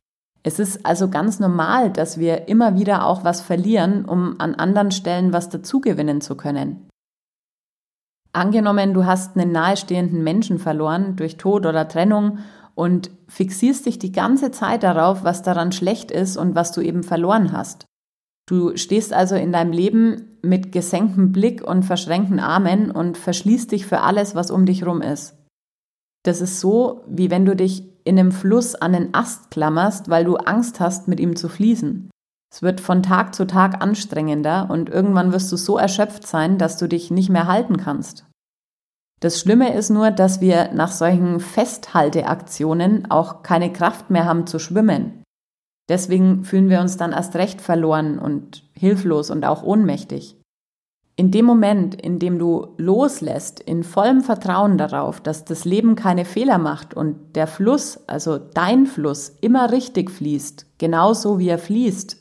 Es 0.43 0.59
ist 0.59 0.85
also 0.85 1.09
ganz 1.09 1.39
normal, 1.39 1.89
dass 1.89 2.19
wir 2.19 2.49
immer 2.49 2.77
wieder 2.77 3.05
auch 3.05 3.23
was 3.23 3.41
verlieren, 3.41 4.03
um 4.03 4.39
an 4.39 4.55
anderen 4.55 4.91
Stellen 4.91 5.31
was 5.31 5.49
dazugewinnen 5.49 6.19
zu 6.19 6.35
können. 6.35 6.89
Angenommen, 8.33 8.93
du 8.93 9.05
hast 9.05 9.37
einen 9.37 9.51
nahestehenden 9.51 10.23
Menschen 10.23 10.59
verloren 10.59 11.15
durch 11.15 11.37
Tod 11.37 11.65
oder 11.65 11.87
Trennung 11.87 12.39
und 12.75 13.11
fixierst 13.27 13.85
dich 13.85 13.99
die 13.99 14.11
ganze 14.11 14.51
Zeit 14.51 14.83
darauf, 14.83 15.23
was 15.23 15.43
daran 15.43 15.71
schlecht 15.71 16.11
ist 16.11 16.35
und 16.35 16.55
was 16.55 16.71
du 16.71 16.81
eben 16.81 17.03
verloren 17.03 17.51
hast. 17.53 17.85
Du 18.45 18.75
stehst 18.75 19.13
also 19.13 19.35
in 19.35 19.53
deinem 19.53 19.71
Leben 19.71 20.37
mit 20.41 20.71
gesenktem 20.73 21.31
Blick 21.31 21.63
und 21.63 21.83
verschränkten 21.83 22.39
Armen 22.39 22.91
und 22.91 23.17
verschließt 23.17 23.71
dich 23.71 23.85
für 23.85 24.01
alles, 24.01 24.35
was 24.35 24.51
um 24.51 24.65
dich 24.65 24.85
rum 24.85 25.01
ist. 25.01 25.35
Das 26.23 26.41
ist 26.41 26.59
so, 26.59 27.03
wie 27.07 27.31
wenn 27.31 27.45
du 27.45 27.55
dich 27.55 27.92
in 28.03 28.19
einem 28.19 28.31
Fluss 28.31 28.75
an 28.75 28.93
den 28.93 29.13
Ast 29.13 29.51
klammerst, 29.51 30.09
weil 30.09 30.25
du 30.25 30.35
Angst 30.35 30.79
hast, 30.79 31.07
mit 31.07 31.19
ihm 31.19 31.35
zu 31.35 31.49
fließen. 31.49 32.09
Es 32.53 32.61
wird 32.61 32.81
von 32.81 33.01
Tag 33.01 33.33
zu 33.33 33.47
Tag 33.47 33.81
anstrengender 33.81 34.69
und 34.69 34.89
irgendwann 34.89 35.33
wirst 35.33 35.51
du 35.51 35.57
so 35.57 35.77
erschöpft 35.77 36.27
sein, 36.27 36.57
dass 36.57 36.77
du 36.77 36.87
dich 36.87 37.09
nicht 37.09 37.29
mehr 37.29 37.47
halten 37.47 37.77
kannst. 37.77 38.25
Das 39.21 39.39
Schlimme 39.39 39.73
ist 39.73 39.89
nur, 39.89 40.11
dass 40.11 40.41
wir 40.41 40.71
nach 40.73 40.91
solchen 40.91 41.39
Festhalteaktionen 41.39 43.09
auch 43.09 43.41
keine 43.41 43.71
Kraft 43.71 44.09
mehr 44.09 44.25
haben 44.25 44.45
zu 44.45 44.59
schwimmen. 44.59 45.23
Deswegen 45.89 46.43
fühlen 46.43 46.69
wir 46.69 46.81
uns 46.81 46.97
dann 46.97 47.11
erst 47.11 47.35
recht 47.35 47.61
verloren 47.61 48.19
und 48.19 48.63
hilflos 48.73 49.31
und 49.31 49.45
auch 49.45 49.63
ohnmächtig. 49.63 50.37
In 51.15 51.29
dem 51.29 51.45
Moment, 51.45 51.93
in 51.93 52.17
dem 52.17 52.39
du 52.39 52.73
loslässt, 52.77 53.59
in 53.59 53.83
vollem 53.83 54.21
Vertrauen 54.21 54.79
darauf, 54.79 55.21
dass 55.21 55.45
das 55.45 55.63
Leben 55.63 55.95
keine 55.95 56.25
Fehler 56.25 56.57
macht 56.57 56.95
und 56.95 57.35
der 57.35 57.45
Fluss, 57.45 57.99
also 58.07 58.39
dein 58.39 58.87
Fluss, 58.87 59.29
immer 59.41 59.71
richtig 59.71 60.09
fließt, 60.09 60.79
genauso 60.79 61.37
wie 61.37 61.49
er 61.49 61.59
fließt, 61.59 62.19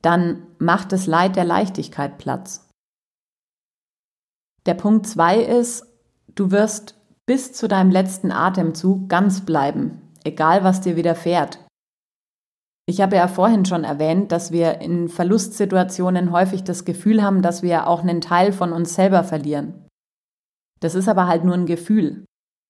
dann 0.00 0.46
macht 0.58 0.92
das 0.92 1.06
Leid 1.06 1.36
der 1.36 1.44
Leichtigkeit 1.44 2.16
Platz. 2.16 2.66
Der 4.64 4.74
Punkt 4.74 5.06
zwei 5.06 5.42
ist, 5.42 5.86
du 6.34 6.50
wirst 6.50 6.94
bis 7.26 7.52
zu 7.52 7.68
deinem 7.68 7.90
letzten 7.90 8.32
Atemzug 8.32 9.10
ganz 9.10 9.42
bleiben, 9.42 10.00
egal 10.24 10.64
was 10.64 10.80
dir 10.80 10.96
widerfährt. 10.96 11.58
Ich 12.90 13.00
habe 13.00 13.14
ja 13.14 13.28
vorhin 13.28 13.64
schon 13.64 13.84
erwähnt, 13.84 14.32
dass 14.32 14.50
wir 14.50 14.80
in 14.80 15.08
Verlustsituationen 15.08 16.32
häufig 16.32 16.64
das 16.64 16.84
Gefühl 16.84 17.22
haben, 17.22 17.40
dass 17.40 17.62
wir 17.62 17.86
auch 17.86 18.02
einen 18.02 18.20
Teil 18.20 18.50
von 18.50 18.72
uns 18.72 18.96
selber 18.96 19.22
verlieren. 19.22 19.86
Das 20.80 20.96
ist 20.96 21.08
aber 21.08 21.28
halt 21.28 21.44
nur 21.44 21.54
ein 21.54 21.66
Gefühl, 21.66 22.24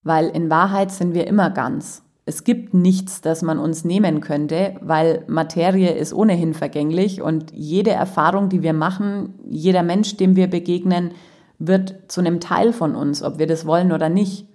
weil 0.04 0.28
in 0.28 0.50
Wahrheit 0.50 0.90
sind 0.90 1.14
wir 1.14 1.26
immer 1.26 1.48
ganz. 1.48 2.02
Es 2.26 2.44
gibt 2.44 2.74
nichts, 2.74 3.22
das 3.22 3.40
man 3.40 3.58
uns 3.58 3.86
nehmen 3.86 4.20
könnte, 4.20 4.74
weil 4.82 5.24
Materie 5.26 5.92
ist 5.92 6.12
ohnehin 6.12 6.52
vergänglich 6.52 7.22
und 7.22 7.50
jede 7.54 7.92
Erfahrung, 7.92 8.50
die 8.50 8.62
wir 8.62 8.74
machen, 8.74 9.38
jeder 9.48 9.82
Mensch, 9.82 10.18
dem 10.18 10.36
wir 10.36 10.50
begegnen, 10.50 11.12
wird 11.58 12.12
zu 12.12 12.20
einem 12.20 12.40
Teil 12.40 12.74
von 12.74 12.94
uns, 12.94 13.22
ob 13.22 13.38
wir 13.38 13.46
das 13.46 13.64
wollen 13.64 13.90
oder 13.90 14.10
nicht. 14.10 14.49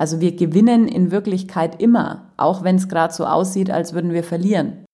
Also 0.00 0.22
wir 0.22 0.34
gewinnen 0.34 0.88
in 0.88 1.10
Wirklichkeit 1.10 1.82
immer, 1.82 2.32
auch 2.38 2.64
wenn 2.64 2.76
es 2.76 2.88
gerade 2.88 3.12
so 3.12 3.26
aussieht, 3.26 3.70
als 3.70 3.92
würden 3.92 4.14
wir 4.14 4.24
verlieren. 4.24 4.86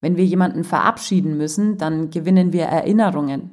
Wenn 0.00 0.16
wir 0.16 0.24
jemanden 0.24 0.62
verabschieden 0.62 1.36
müssen, 1.36 1.78
dann 1.78 2.10
gewinnen 2.10 2.52
wir 2.52 2.66
Erinnerungen. 2.66 3.50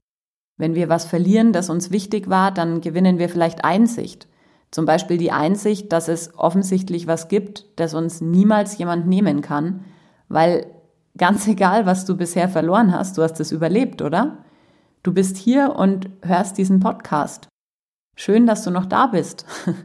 Wenn 0.60 0.76
wir 0.76 0.88
was 0.88 1.06
verlieren, 1.06 1.52
das 1.52 1.72
uns 1.72 1.90
wichtig 1.90 2.30
war, 2.30 2.52
dann 2.52 2.80
gewinnen 2.80 3.18
wir 3.18 3.28
vielleicht 3.28 3.66
Einsicht. 3.66 4.28
Zum 4.70 4.86
Beispiel 4.86 5.18
die 5.18 5.32
Einsicht, 5.32 5.92
dass 5.92 6.08
es 6.08 6.38
offensichtlich 6.38 7.08
was 7.08 7.28
gibt, 7.28 7.66
das 7.78 7.96
uns 7.96 8.22
niemals 8.22 8.78
jemand 8.78 9.08
nehmen 9.08 9.42
kann, 9.42 9.84
weil 10.30 10.68
ganz 11.18 11.48
egal, 11.48 11.88
was 11.88 12.06
du 12.06 12.16
bisher 12.16 12.50
verloren 12.50 12.94
hast, 12.94 13.18
du 13.18 13.24
hast 13.24 13.40
es 13.40 13.52
überlebt, 13.52 14.04
oder? 14.04 14.38
Du 15.02 15.12
bist 15.12 15.38
hier 15.38 15.76
und 15.76 16.12
hörst 16.22 16.60
diesen 16.60 16.80
Podcast. 16.80 17.51
Schön, 18.16 18.46
dass 18.46 18.64
du 18.64 18.72
noch 18.72 18.86
da 18.86 19.08
bist. 19.08 19.46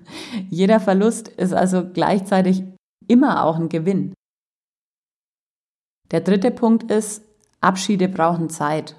Jeder 0.50 0.80
Verlust 0.80 1.28
ist 1.28 1.54
also 1.54 1.88
gleichzeitig 1.88 2.64
immer 3.06 3.44
auch 3.44 3.56
ein 3.56 3.68
Gewinn. 3.68 4.14
Der 6.10 6.20
dritte 6.20 6.50
Punkt 6.50 6.90
ist, 6.90 7.22
Abschiede 7.60 8.08
brauchen 8.08 8.50
Zeit. 8.50 8.96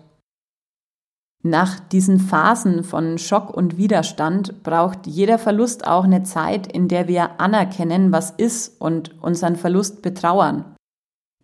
Nach 1.43 1.79
diesen 1.79 2.19
Phasen 2.19 2.84
von 2.84 3.17
Schock 3.17 3.51
und 3.55 3.77
Widerstand 3.77 4.63
braucht 4.63 5.07
jeder 5.07 5.38
Verlust 5.38 5.88
auch 5.88 6.03
eine 6.03 6.24
Zeit, 6.24 6.72
in 6.72 6.88
der 6.88 7.07
wir 7.07 7.39
anerkennen, 7.39 8.12
was 8.12 8.31
ist 8.31 8.81
und 8.81 9.22
unseren 9.22 9.55
Verlust 9.55 10.01
betrauern. 10.01 10.76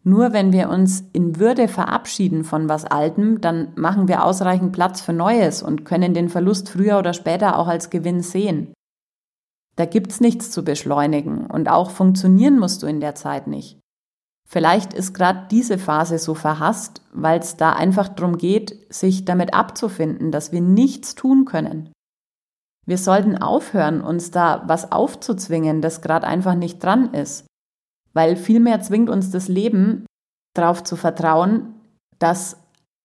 Nur 0.05 0.33
wenn 0.33 0.51
wir 0.51 0.69
uns 0.69 1.05
in 1.13 1.39
Würde 1.39 1.69
verabschieden 1.69 2.43
von 2.43 2.67
was 2.67 2.83
Altem, 2.83 3.39
dann 3.39 3.72
machen 3.75 4.10
wir 4.10 4.25
ausreichend 4.25 4.74
Platz 4.74 5.00
für 5.00 5.13
Neues 5.13 5.63
und 5.63 5.86
können 5.86 6.13
den 6.13 6.27
Verlust 6.27 6.69
früher 6.69 7.00
oder 7.00 7.13
später 7.13 7.57
auch 7.57 7.67
als 7.67 7.89
Gewinn 7.89 8.22
sehen. 8.22 8.74
Da 9.77 9.86
gibt's 9.86 10.19
nichts 10.19 10.51
zu 10.51 10.63
beschleunigen 10.63 11.48
und 11.48 11.69
auch 11.69 11.89
funktionieren 11.89 12.60
musst 12.60 12.83
du 12.83 12.88
in 12.88 13.00
der 13.00 13.15
Zeit 13.15 13.48
nicht. 13.48 13.79
Vielleicht 14.45 14.93
ist 14.93 15.13
gerade 15.13 15.48
diese 15.50 15.77
Phase 15.77 16.19
so 16.19 16.36
verhasst, 16.36 17.01
weil 17.13 17.39
es 17.39 17.55
da 17.55 17.72
einfach 17.72 18.10
darum 18.10 18.38
geht, 18.38 18.93
sich 18.93 19.24
damit 19.24 19.53
abzufinden, 19.53 20.31
dass 20.31 20.51
wir 20.51 20.62
nichts 20.62 21.15
tun 21.15 21.45
können. 21.45 21.91
Wir 22.86 22.98
sollten 22.98 23.38
aufhören, 23.38 24.01
uns 24.01 24.31
da 24.31 24.63
was 24.67 24.91
aufzuzwingen, 24.91 25.81
das 25.81 26.01
gerade 26.01 26.27
einfach 26.27 26.55
nicht 26.55 26.83
dran 26.83 27.13
ist 27.13 27.45
weil 28.13 28.36
vielmehr 28.36 28.82
zwingt 28.82 29.10
uns 29.10 29.32
das 29.32 29.48
Leben 29.48 30.05
darauf 30.55 30.84
zu 30.84 30.96
vertrauen, 30.96 31.75
dass 32.20 32.58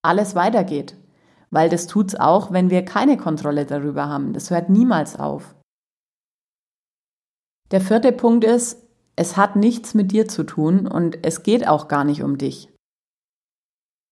alles 0.02 0.34
weitergeht. 0.34 0.96
Weil 1.50 1.70
das 1.70 1.86
tut's 1.86 2.14
auch, 2.14 2.52
wenn 2.52 2.70
wir 2.70 2.84
keine 2.84 3.16
Kontrolle 3.16 3.64
darüber 3.64 4.08
haben. 4.08 4.34
Das 4.34 4.50
hört 4.50 4.68
niemals 4.68 5.18
auf. 5.18 5.54
Der 7.70 7.80
vierte 7.80 8.12
Punkt 8.12 8.44
ist, 8.44 8.82
es 9.16 9.36
hat 9.36 9.56
nichts 9.56 9.94
mit 9.94 10.12
dir 10.12 10.28
zu 10.28 10.44
tun 10.44 10.86
und 10.86 11.18
es 11.22 11.42
geht 11.42 11.66
auch 11.66 11.88
gar 11.88 12.04
nicht 12.04 12.22
um 12.22 12.38
dich. 12.38 12.68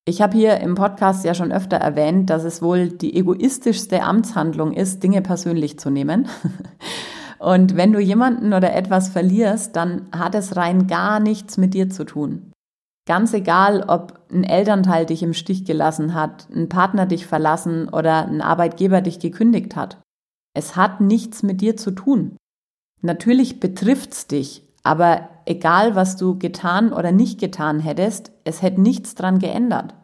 Ich 0.08 0.22
habe 0.22 0.36
hier 0.36 0.58
im 0.60 0.74
Podcast 0.76 1.24
ja 1.24 1.34
schon 1.34 1.52
öfter 1.52 1.76
erwähnt, 1.76 2.30
dass 2.30 2.44
es 2.44 2.62
wohl 2.62 2.88
die 2.88 3.16
egoistischste 3.16 4.02
Amtshandlung 4.02 4.72
ist, 4.72 5.02
Dinge 5.02 5.20
persönlich 5.20 5.78
zu 5.78 5.90
nehmen. 5.90 6.28
Und 7.38 7.76
wenn 7.76 7.92
du 7.92 8.00
jemanden 8.00 8.52
oder 8.52 8.74
etwas 8.74 9.08
verlierst, 9.08 9.76
dann 9.76 10.08
hat 10.12 10.34
es 10.34 10.56
rein 10.56 10.86
gar 10.86 11.20
nichts 11.20 11.56
mit 11.56 11.74
dir 11.74 11.90
zu 11.90 12.04
tun. 12.04 12.52
Ganz 13.06 13.32
egal, 13.34 13.84
ob 13.86 14.18
ein 14.32 14.42
Elternteil 14.42 15.06
dich 15.06 15.22
im 15.22 15.32
Stich 15.32 15.64
gelassen 15.64 16.14
hat, 16.14 16.48
ein 16.50 16.68
Partner 16.68 17.06
dich 17.06 17.26
verlassen 17.26 17.88
oder 17.88 18.26
ein 18.26 18.40
Arbeitgeber 18.40 19.00
dich 19.00 19.20
gekündigt 19.20 19.76
hat. 19.76 19.98
Es 20.54 20.74
hat 20.74 21.00
nichts 21.00 21.42
mit 21.42 21.60
dir 21.60 21.76
zu 21.76 21.92
tun. 21.92 22.36
Natürlich 23.02 23.60
betrifft's 23.60 24.26
dich, 24.26 24.64
aber 24.82 25.28
egal, 25.44 25.94
was 25.94 26.16
du 26.16 26.38
getan 26.38 26.92
oder 26.92 27.12
nicht 27.12 27.38
getan 27.38 27.78
hättest, 27.78 28.32
es 28.44 28.62
hätte 28.62 28.80
nichts 28.80 29.14
dran 29.14 29.38
geändert. 29.38 29.94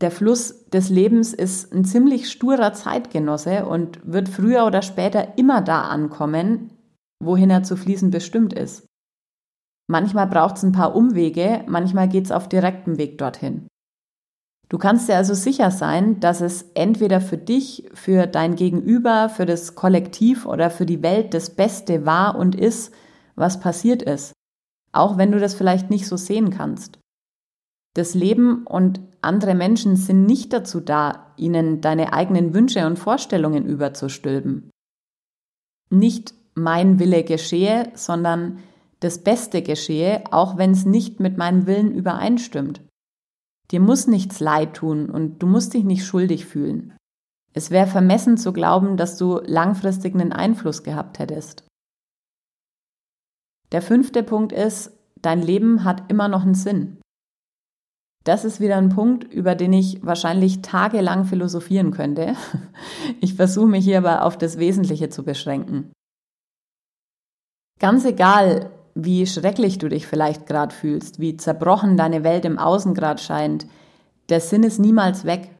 Der 0.00 0.10
Fluss 0.10 0.66
des 0.66 0.90
Lebens 0.90 1.32
ist 1.32 1.72
ein 1.72 1.84
ziemlich 1.84 2.30
sturer 2.30 2.74
Zeitgenosse 2.74 3.64
und 3.64 3.98
wird 4.04 4.28
früher 4.28 4.66
oder 4.66 4.82
später 4.82 5.38
immer 5.38 5.62
da 5.62 5.82
ankommen, 5.82 6.70
wohin 7.22 7.48
er 7.48 7.62
zu 7.62 7.76
fließen 7.76 8.10
bestimmt 8.10 8.52
ist. 8.52 8.86
Manchmal 9.88 10.26
braucht 10.26 10.56
es 10.56 10.64
ein 10.64 10.72
paar 10.72 10.94
Umwege, 10.94 11.64
manchmal 11.66 12.08
geht 12.08 12.26
es 12.26 12.32
auf 12.32 12.48
direktem 12.48 12.98
Weg 12.98 13.16
dorthin. 13.16 13.68
Du 14.68 14.78
kannst 14.78 15.08
dir 15.08 15.16
also 15.16 15.32
sicher 15.32 15.70
sein, 15.70 16.18
dass 16.18 16.40
es 16.40 16.62
entweder 16.74 17.20
für 17.20 17.38
dich, 17.38 17.88
für 17.94 18.26
dein 18.26 18.56
Gegenüber, 18.56 19.28
für 19.28 19.46
das 19.46 19.76
Kollektiv 19.76 20.44
oder 20.44 20.70
für 20.70 20.86
die 20.86 21.02
Welt 21.02 21.34
das 21.34 21.50
Beste 21.50 22.04
war 22.04 22.36
und 22.36 22.56
ist, 22.56 22.92
was 23.36 23.60
passiert 23.60 24.02
ist, 24.02 24.32
auch 24.92 25.16
wenn 25.16 25.30
du 25.30 25.38
das 25.38 25.54
vielleicht 25.54 25.88
nicht 25.88 26.06
so 26.08 26.16
sehen 26.16 26.50
kannst. 26.50 26.98
Das 27.96 28.12
Leben 28.12 28.66
und 28.66 29.00
andere 29.22 29.54
Menschen 29.54 29.96
sind 29.96 30.26
nicht 30.26 30.52
dazu 30.52 30.80
da, 30.80 31.32
ihnen 31.38 31.80
deine 31.80 32.12
eigenen 32.12 32.52
Wünsche 32.52 32.86
und 32.86 32.98
Vorstellungen 32.98 33.64
überzustülpen. 33.64 34.70
Nicht 35.88 36.34
mein 36.54 36.98
Wille 36.98 37.24
geschehe, 37.24 37.90
sondern 37.94 38.58
das 39.00 39.24
Beste 39.24 39.62
geschehe, 39.62 40.24
auch 40.30 40.58
wenn 40.58 40.72
es 40.72 40.84
nicht 40.84 41.20
mit 41.20 41.38
meinem 41.38 41.66
Willen 41.66 41.90
übereinstimmt. 41.90 42.82
Dir 43.70 43.80
muss 43.80 44.06
nichts 44.06 44.40
leid 44.40 44.74
tun 44.74 45.08
und 45.08 45.42
du 45.42 45.46
musst 45.46 45.72
dich 45.72 45.84
nicht 45.84 46.04
schuldig 46.04 46.44
fühlen. 46.44 46.94
Es 47.54 47.70
wäre 47.70 47.86
vermessen 47.86 48.36
zu 48.36 48.52
glauben, 48.52 48.98
dass 48.98 49.16
du 49.16 49.40
langfristig 49.42 50.12
einen 50.12 50.34
Einfluss 50.34 50.82
gehabt 50.82 51.18
hättest. 51.18 51.64
Der 53.72 53.80
fünfte 53.80 54.22
Punkt 54.22 54.52
ist, 54.52 54.92
dein 55.22 55.40
Leben 55.40 55.84
hat 55.84 56.10
immer 56.10 56.28
noch 56.28 56.42
einen 56.42 56.54
Sinn. 56.54 56.98
Das 58.26 58.44
ist 58.44 58.58
wieder 58.58 58.76
ein 58.76 58.88
Punkt, 58.88 59.22
über 59.32 59.54
den 59.54 59.72
ich 59.72 60.04
wahrscheinlich 60.04 60.60
tagelang 60.60 61.24
philosophieren 61.24 61.92
könnte. 61.92 62.34
Ich 63.20 63.34
versuche 63.34 63.68
mich 63.68 63.84
hier 63.84 63.98
aber 63.98 64.24
auf 64.24 64.36
das 64.36 64.58
Wesentliche 64.58 65.08
zu 65.08 65.22
beschränken. 65.22 65.92
Ganz 67.78 68.04
egal, 68.04 68.70
wie 68.96 69.26
schrecklich 69.26 69.78
du 69.78 69.88
dich 69.88 70.08
vielleicht 70.08 70.46
gerade 70.46 70.74
fühlst, 70.74 71.20
wie 71.20 71.36
zerbrochen 71.36 71.96
deine 71.96 72.24
Welt 72.24 72.44
im 72.44 72.58
Außen 72.58 72.94
gerade 72.94 73.22
scheint, 73.22 73.66
der 74.28 74.40
Sinn 74.40 74.64
ist 74.64 74.80
niemals 74.80 75.24
weg. 75.24 75.56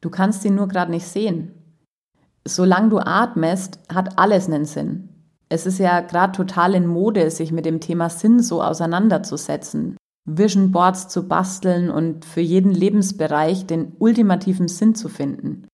Du 0.00 0.08
kannst 0.08 0.44
ihn 0.44 0.54
nur 0.54 0.68
gerade 0.68 0.92
nicht 0.92 1.06
sehen. 1.06 1.52
solange 2.44 2.90
du 2.90 2.98
atmest, 2.98 3.80
hat 3.92 4.18
alles 4.18 4.46
einen 4.46 4.64
Sinn. 4.66 5.08
Es 5.48 5.66
ist 5.66 5.78
ja 5.78 6.00
gerade 6.00 6.32
total 6.32 6.74
in 6.74 6.86
Mode, 6.86 7.30
sich 7.30 7.50
mit 7.50 7.66
dem 7.66 7.80
Thema 7.80 8.08
Sinn 8.08 8.40
so 8.40 8.62
auseinanderzusetzen. 8.62 9.97
Vision 10.36 10.72
Boards 10.72 11.08
zu 11.08 11.26
basteln 11.26 11.90
und 11.90 12.24
für 12.24 12.40
jeden 12.40 12.72
Lebensbereich 12.72 13.66
den 13.66 13.92
ultimativen 13.98 14.68
Sinn 14.68 14.94
zu 14.94 15.08
finden. 15.08 15.66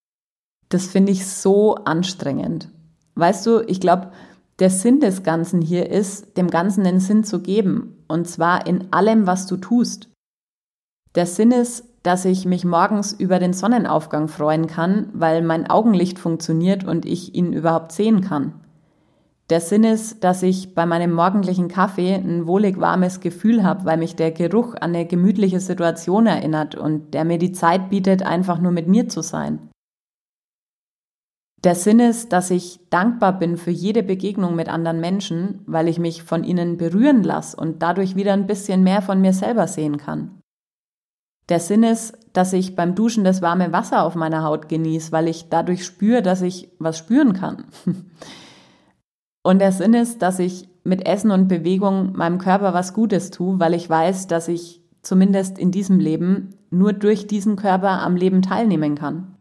Das 0.68 0.86
finde 0.86 1.12
ich 1.12 1.26
so 1.26 1.74
anstrengend. 1.74 2.68
Weißt 3.14 3.46
du, 3.46 3.60
ich 3.60 3.80
glaube, 3.80 4.10
der 4.58 4.70
Sinn 4.70 5.00
des 5.00 5.22
Ganzen 5.22 5.60
hier 5.60 5.90
ist, 5.90 6.36
dem 6.36 6.48
Ganzen 6.48 6.86
einen 6.86 7.00
Sinn 7.00 7.24
zu 7.24 7.40
geben. 7.40 8.04
Und 8.08 8.28
zwar 8.28 8.66
in 8.66 8.92
allem, 8.92 9.26
was 9.26 9.46
du 9.46 9.56
tust. 9.56 10.08
Der 11.14 11.26
Sinn 11.26 11.50
ist, 11.50 11.84
dass 12.02 12.24
ich 12.24 12.44
mich 12.44 12.64
morgens 12.64 13.12
über 13.12 13.38
den 13.38 13.52
Sonnenaufgang 13.52 14.28
freuen 14.28 14.66
kann, 14.66 15.08
weil 15.14 15.42
mein 15.42 15.68
Augenlicht 15.68 16.18
funktioniert 16.18 16.84
und 16.84 17.06
ich 17.06 17.34
ihn 17.34 17.52
überhaupt 17.52 17.92
sehen 17.92 18.20
kann. 18.20 18.63
Der 19.50 19.60
Sinn 19.60 19.84
ist, 19.84 20.24
dass 20.24 20.42
ich 20.42 20.74
bei 20.74 20.86
meinem 20.86 21.12
morgendlichen 21.12 21.68
Kaffee 21.68 22.14
ein 22.14 22.46
wohlig 22.46 22.80
warmes 22.80 23.20
Gefühl 23.20 23.62
habe, 23.62 23.84
weil 23.84 23.98
mich 23.98 24.16
der 24.16 24.30
Geruch 24.30 24.74
an 24.74 24.94
eine 24.94 25.06
gemütliche 25.06 25.60
Situation 25.60 26.26
erinnert 26.26 26.74
und 26.74 27.12
der 27.12 27.26
mir 27.26 27.36
die 27.38 27.52
Zeit 27.52 27.90
bietet, 27.90 28.22
einfach 28.22 28.58
nur 28.58 28.72
mit 28.72 28.88
mir 28.88 29.08
zu 29.08 29.20
sein. 29.20 29.68
Der 31.62 31.74
Sinn 31.74 31.98
ist, 31.98 32.32
dass 32.32 32.50
ich 32.50 32.80
dankbar 32.90 33.38
bin 33.38 33.56
für 33.56 33.70
jede 33.70 34.02
Begegnung 34.02 34.54
mit 34.54 34.68
anderen 34.68 35.00
Menschen, 35.00 35.60
weil 35.66 35.88
ich 35.88 35.98
mich 35.98 36.22
von 36.22 36.44
ihnen 36.44 36.76
berühren 36.78 37.22
lasse 37.22 37.56
und 37.56 37.82
dadurch 37.82 38.16
wieder 38.16 38.32
ein 38.32 38.46
bisschen 38.46 38.82
mehr 38.82 39.02
von 39.02 39.20
mir 39.20 39.32
selber 39.32 39.66
sehen 39.66 39.98
kann. 39.98 40.40
Der 41.50 41.60
Sinn 41.60 41.82
ist, 41.82 42.18
dass 42.32 42.54
ich 42.54 42.76
beim 42.76 42.94
Duschen 42.94 43.24
das 43.24 43.42
warme 43.42 43.72
Wasser 43.72 44.04
auf 44.04 44.14
meiner 44.14 44.42
Haut 44.42 44.68
genieße, 44.70 45.12
weil 45.12 45.28
ich 45.28 45.50
dadurch 45.50 45.84
spüre, 45.84 46.22
dass 46.22 46.40
ich 46.40 46.70
was 46.78 46.96
spüren 46.96 47.34
kann. 47.34 47.64
Und 49.46 49.58
der 49.58 49.72
Sinn 49.72 49.92
ist, 49.92 50.22
dass 50.22 50.38
ich 50.38 50.70
mit 50.84 51.06
Essen 51.06 51.30
und 51.30 51.48
Bewegung 51.48 52.16
meinem 52.16 52.38
Körper 52.38 52.72
was 52.72 52.94
Gutes 52.94 53.30
tue, 53.30 53.60
weil 53.60 53.74
ich 53.74 53.88
weiß, 53.88 54.26
dass 54.26 54.48
ich 54.48 54.80
zumindest 55.02 55.58
in 55.58 55.70
diesem 55.70 55.98
Leben 55.98 56.54
nur 56.70 56.94
durch 56.94 57.26
diesen 57.26 57.54
Körper 57.54 58.00
am 58.00 58.16
Leben 58.16 58.40
teilnehmen 58.40 58.94
kann. 58.94 59.36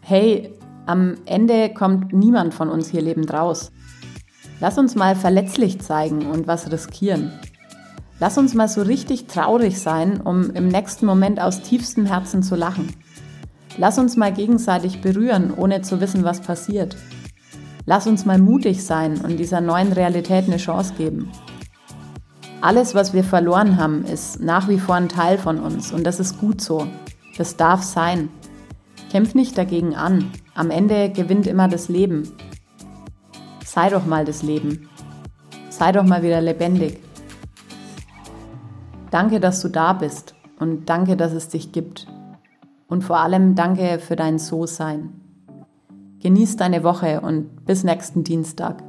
Hey, 0.00 0.52
am 0.86 1.16
Ende 1.26 1.74
kommt 1.74 2.12
niemand 2.12 2.54
von 2.54 2.68
uns 2.68 2.88
hier 2.88 3.02
lebend 3.02 3.32
raus. 3.32 3.72
Lass 4.60 4.78
uns 4.78 4.94
mal 4.94 5.16
verletzlich 5.16 5.80
zeigen 5.80 6.26
und 6.26 6.46
was 6.46 6.70
riskieren. 6.70 7.32
Lass 8.20 8.38
uns 8.38 8.54
mal 8.54 8.68
so 8.68 8.82
richtig 8.82 9.26
traurig 9.26 9.80
sein, 9.80 10.20
um 10.20 10.52
im 10.52 10.68
nächsten 10.68 11.04
Moment 11.04 11.40
aus 11.40 11.62
tiefstem 11.62 12.06
Herzen 12.06 12.44
zu 12.44 12.54
lachen. 12.54 12.94
Lass 13.76 13.98
uns 13.98 14.16
mal 14.16 14.32
gegenseitig 14.32 15.00
berühren, 15.00 15.52
ohne 15.52 15.82
zu 15.82 16.00
wissen, 16.00 16.22
was 16.22 16.40
passiert. 16.40 16.96
Lass 17.86 18.06
uns 18.06 18.24
mal 18.24 18.38
mutig 18.38 18.84
sein 18.84 19.20
und 19.20 19.36
dieser 19.36 19.60
neuen 19.60 19.92
Realität 19.92 20.46
eine 20.46 20.56
Chance 20.56 20.94
geben. 20.96 21.30
Alles, 22.62 22.94
was 22.94 23.12
wir 23.12 23.24
verloren 23.24 23.76
haben, 23.76 24.04
ist 24.04 24.40
nach 24.40 24.68
wie 24.68 24.78
vor 24.78 24.94
ein 24.94 25.10
Teil 25.10 25.36
von 25.36 25.58
uns 25.58 25.92
und 25.92 26.04
das 26.04 26.18
ist 26.18 26.40
gut 26.40 26.62
so. 26.62 26.86
Das 27.36 27.56
darf 27.56 27.82
sein. 27.82 28.30
Kämpf 29.10 29.34
nicht 29.34 29.58
dagegen 29.58 29.94
an. 29.94 30.30
Am 30.54 30.70
Ende 30.70 31.10
gewinnt 31.10 31.46
immer 31.46 31.68
das 31.68 31.88
Leben. 31.88 32.32
Sei 33.64 33.90
doch 33.90 34.06
mal 34.06 34.24
das 34.24 34.42
Leben. 34.42 34.88
Sei 35.68 35.92
doch 35.92 36.04
mal 36.04 36.22
wieder 36.22 36.40
lebendig. 36.40 37.00
Danke, 39.10 39.40
dass 39.40 39.60
du 39.60 39.68
da 39.68 39.92
bist 39.92 40.34
und 40.58 40.88
danke, 40.88 41.16
dass 41.16 41.32
es 41.32 41.48
dich 41.48 41.70
gibt. 41.70 42.06
Und 42.88 43.02
vor 43.02 43.18
allem 43.18 43.54
danke 43.54 43.98
für 43.98 44.16
dein 44.16 44.38
So-Sein. 44.38 45.23
Genieß 46.24 46.56
deine 46.56 46.84
Woche 46.84 47.20
und 47.20 47.66
bis 47.66 47.84
nächsten 47.84 48.24
Dienstag. 48.24 48.82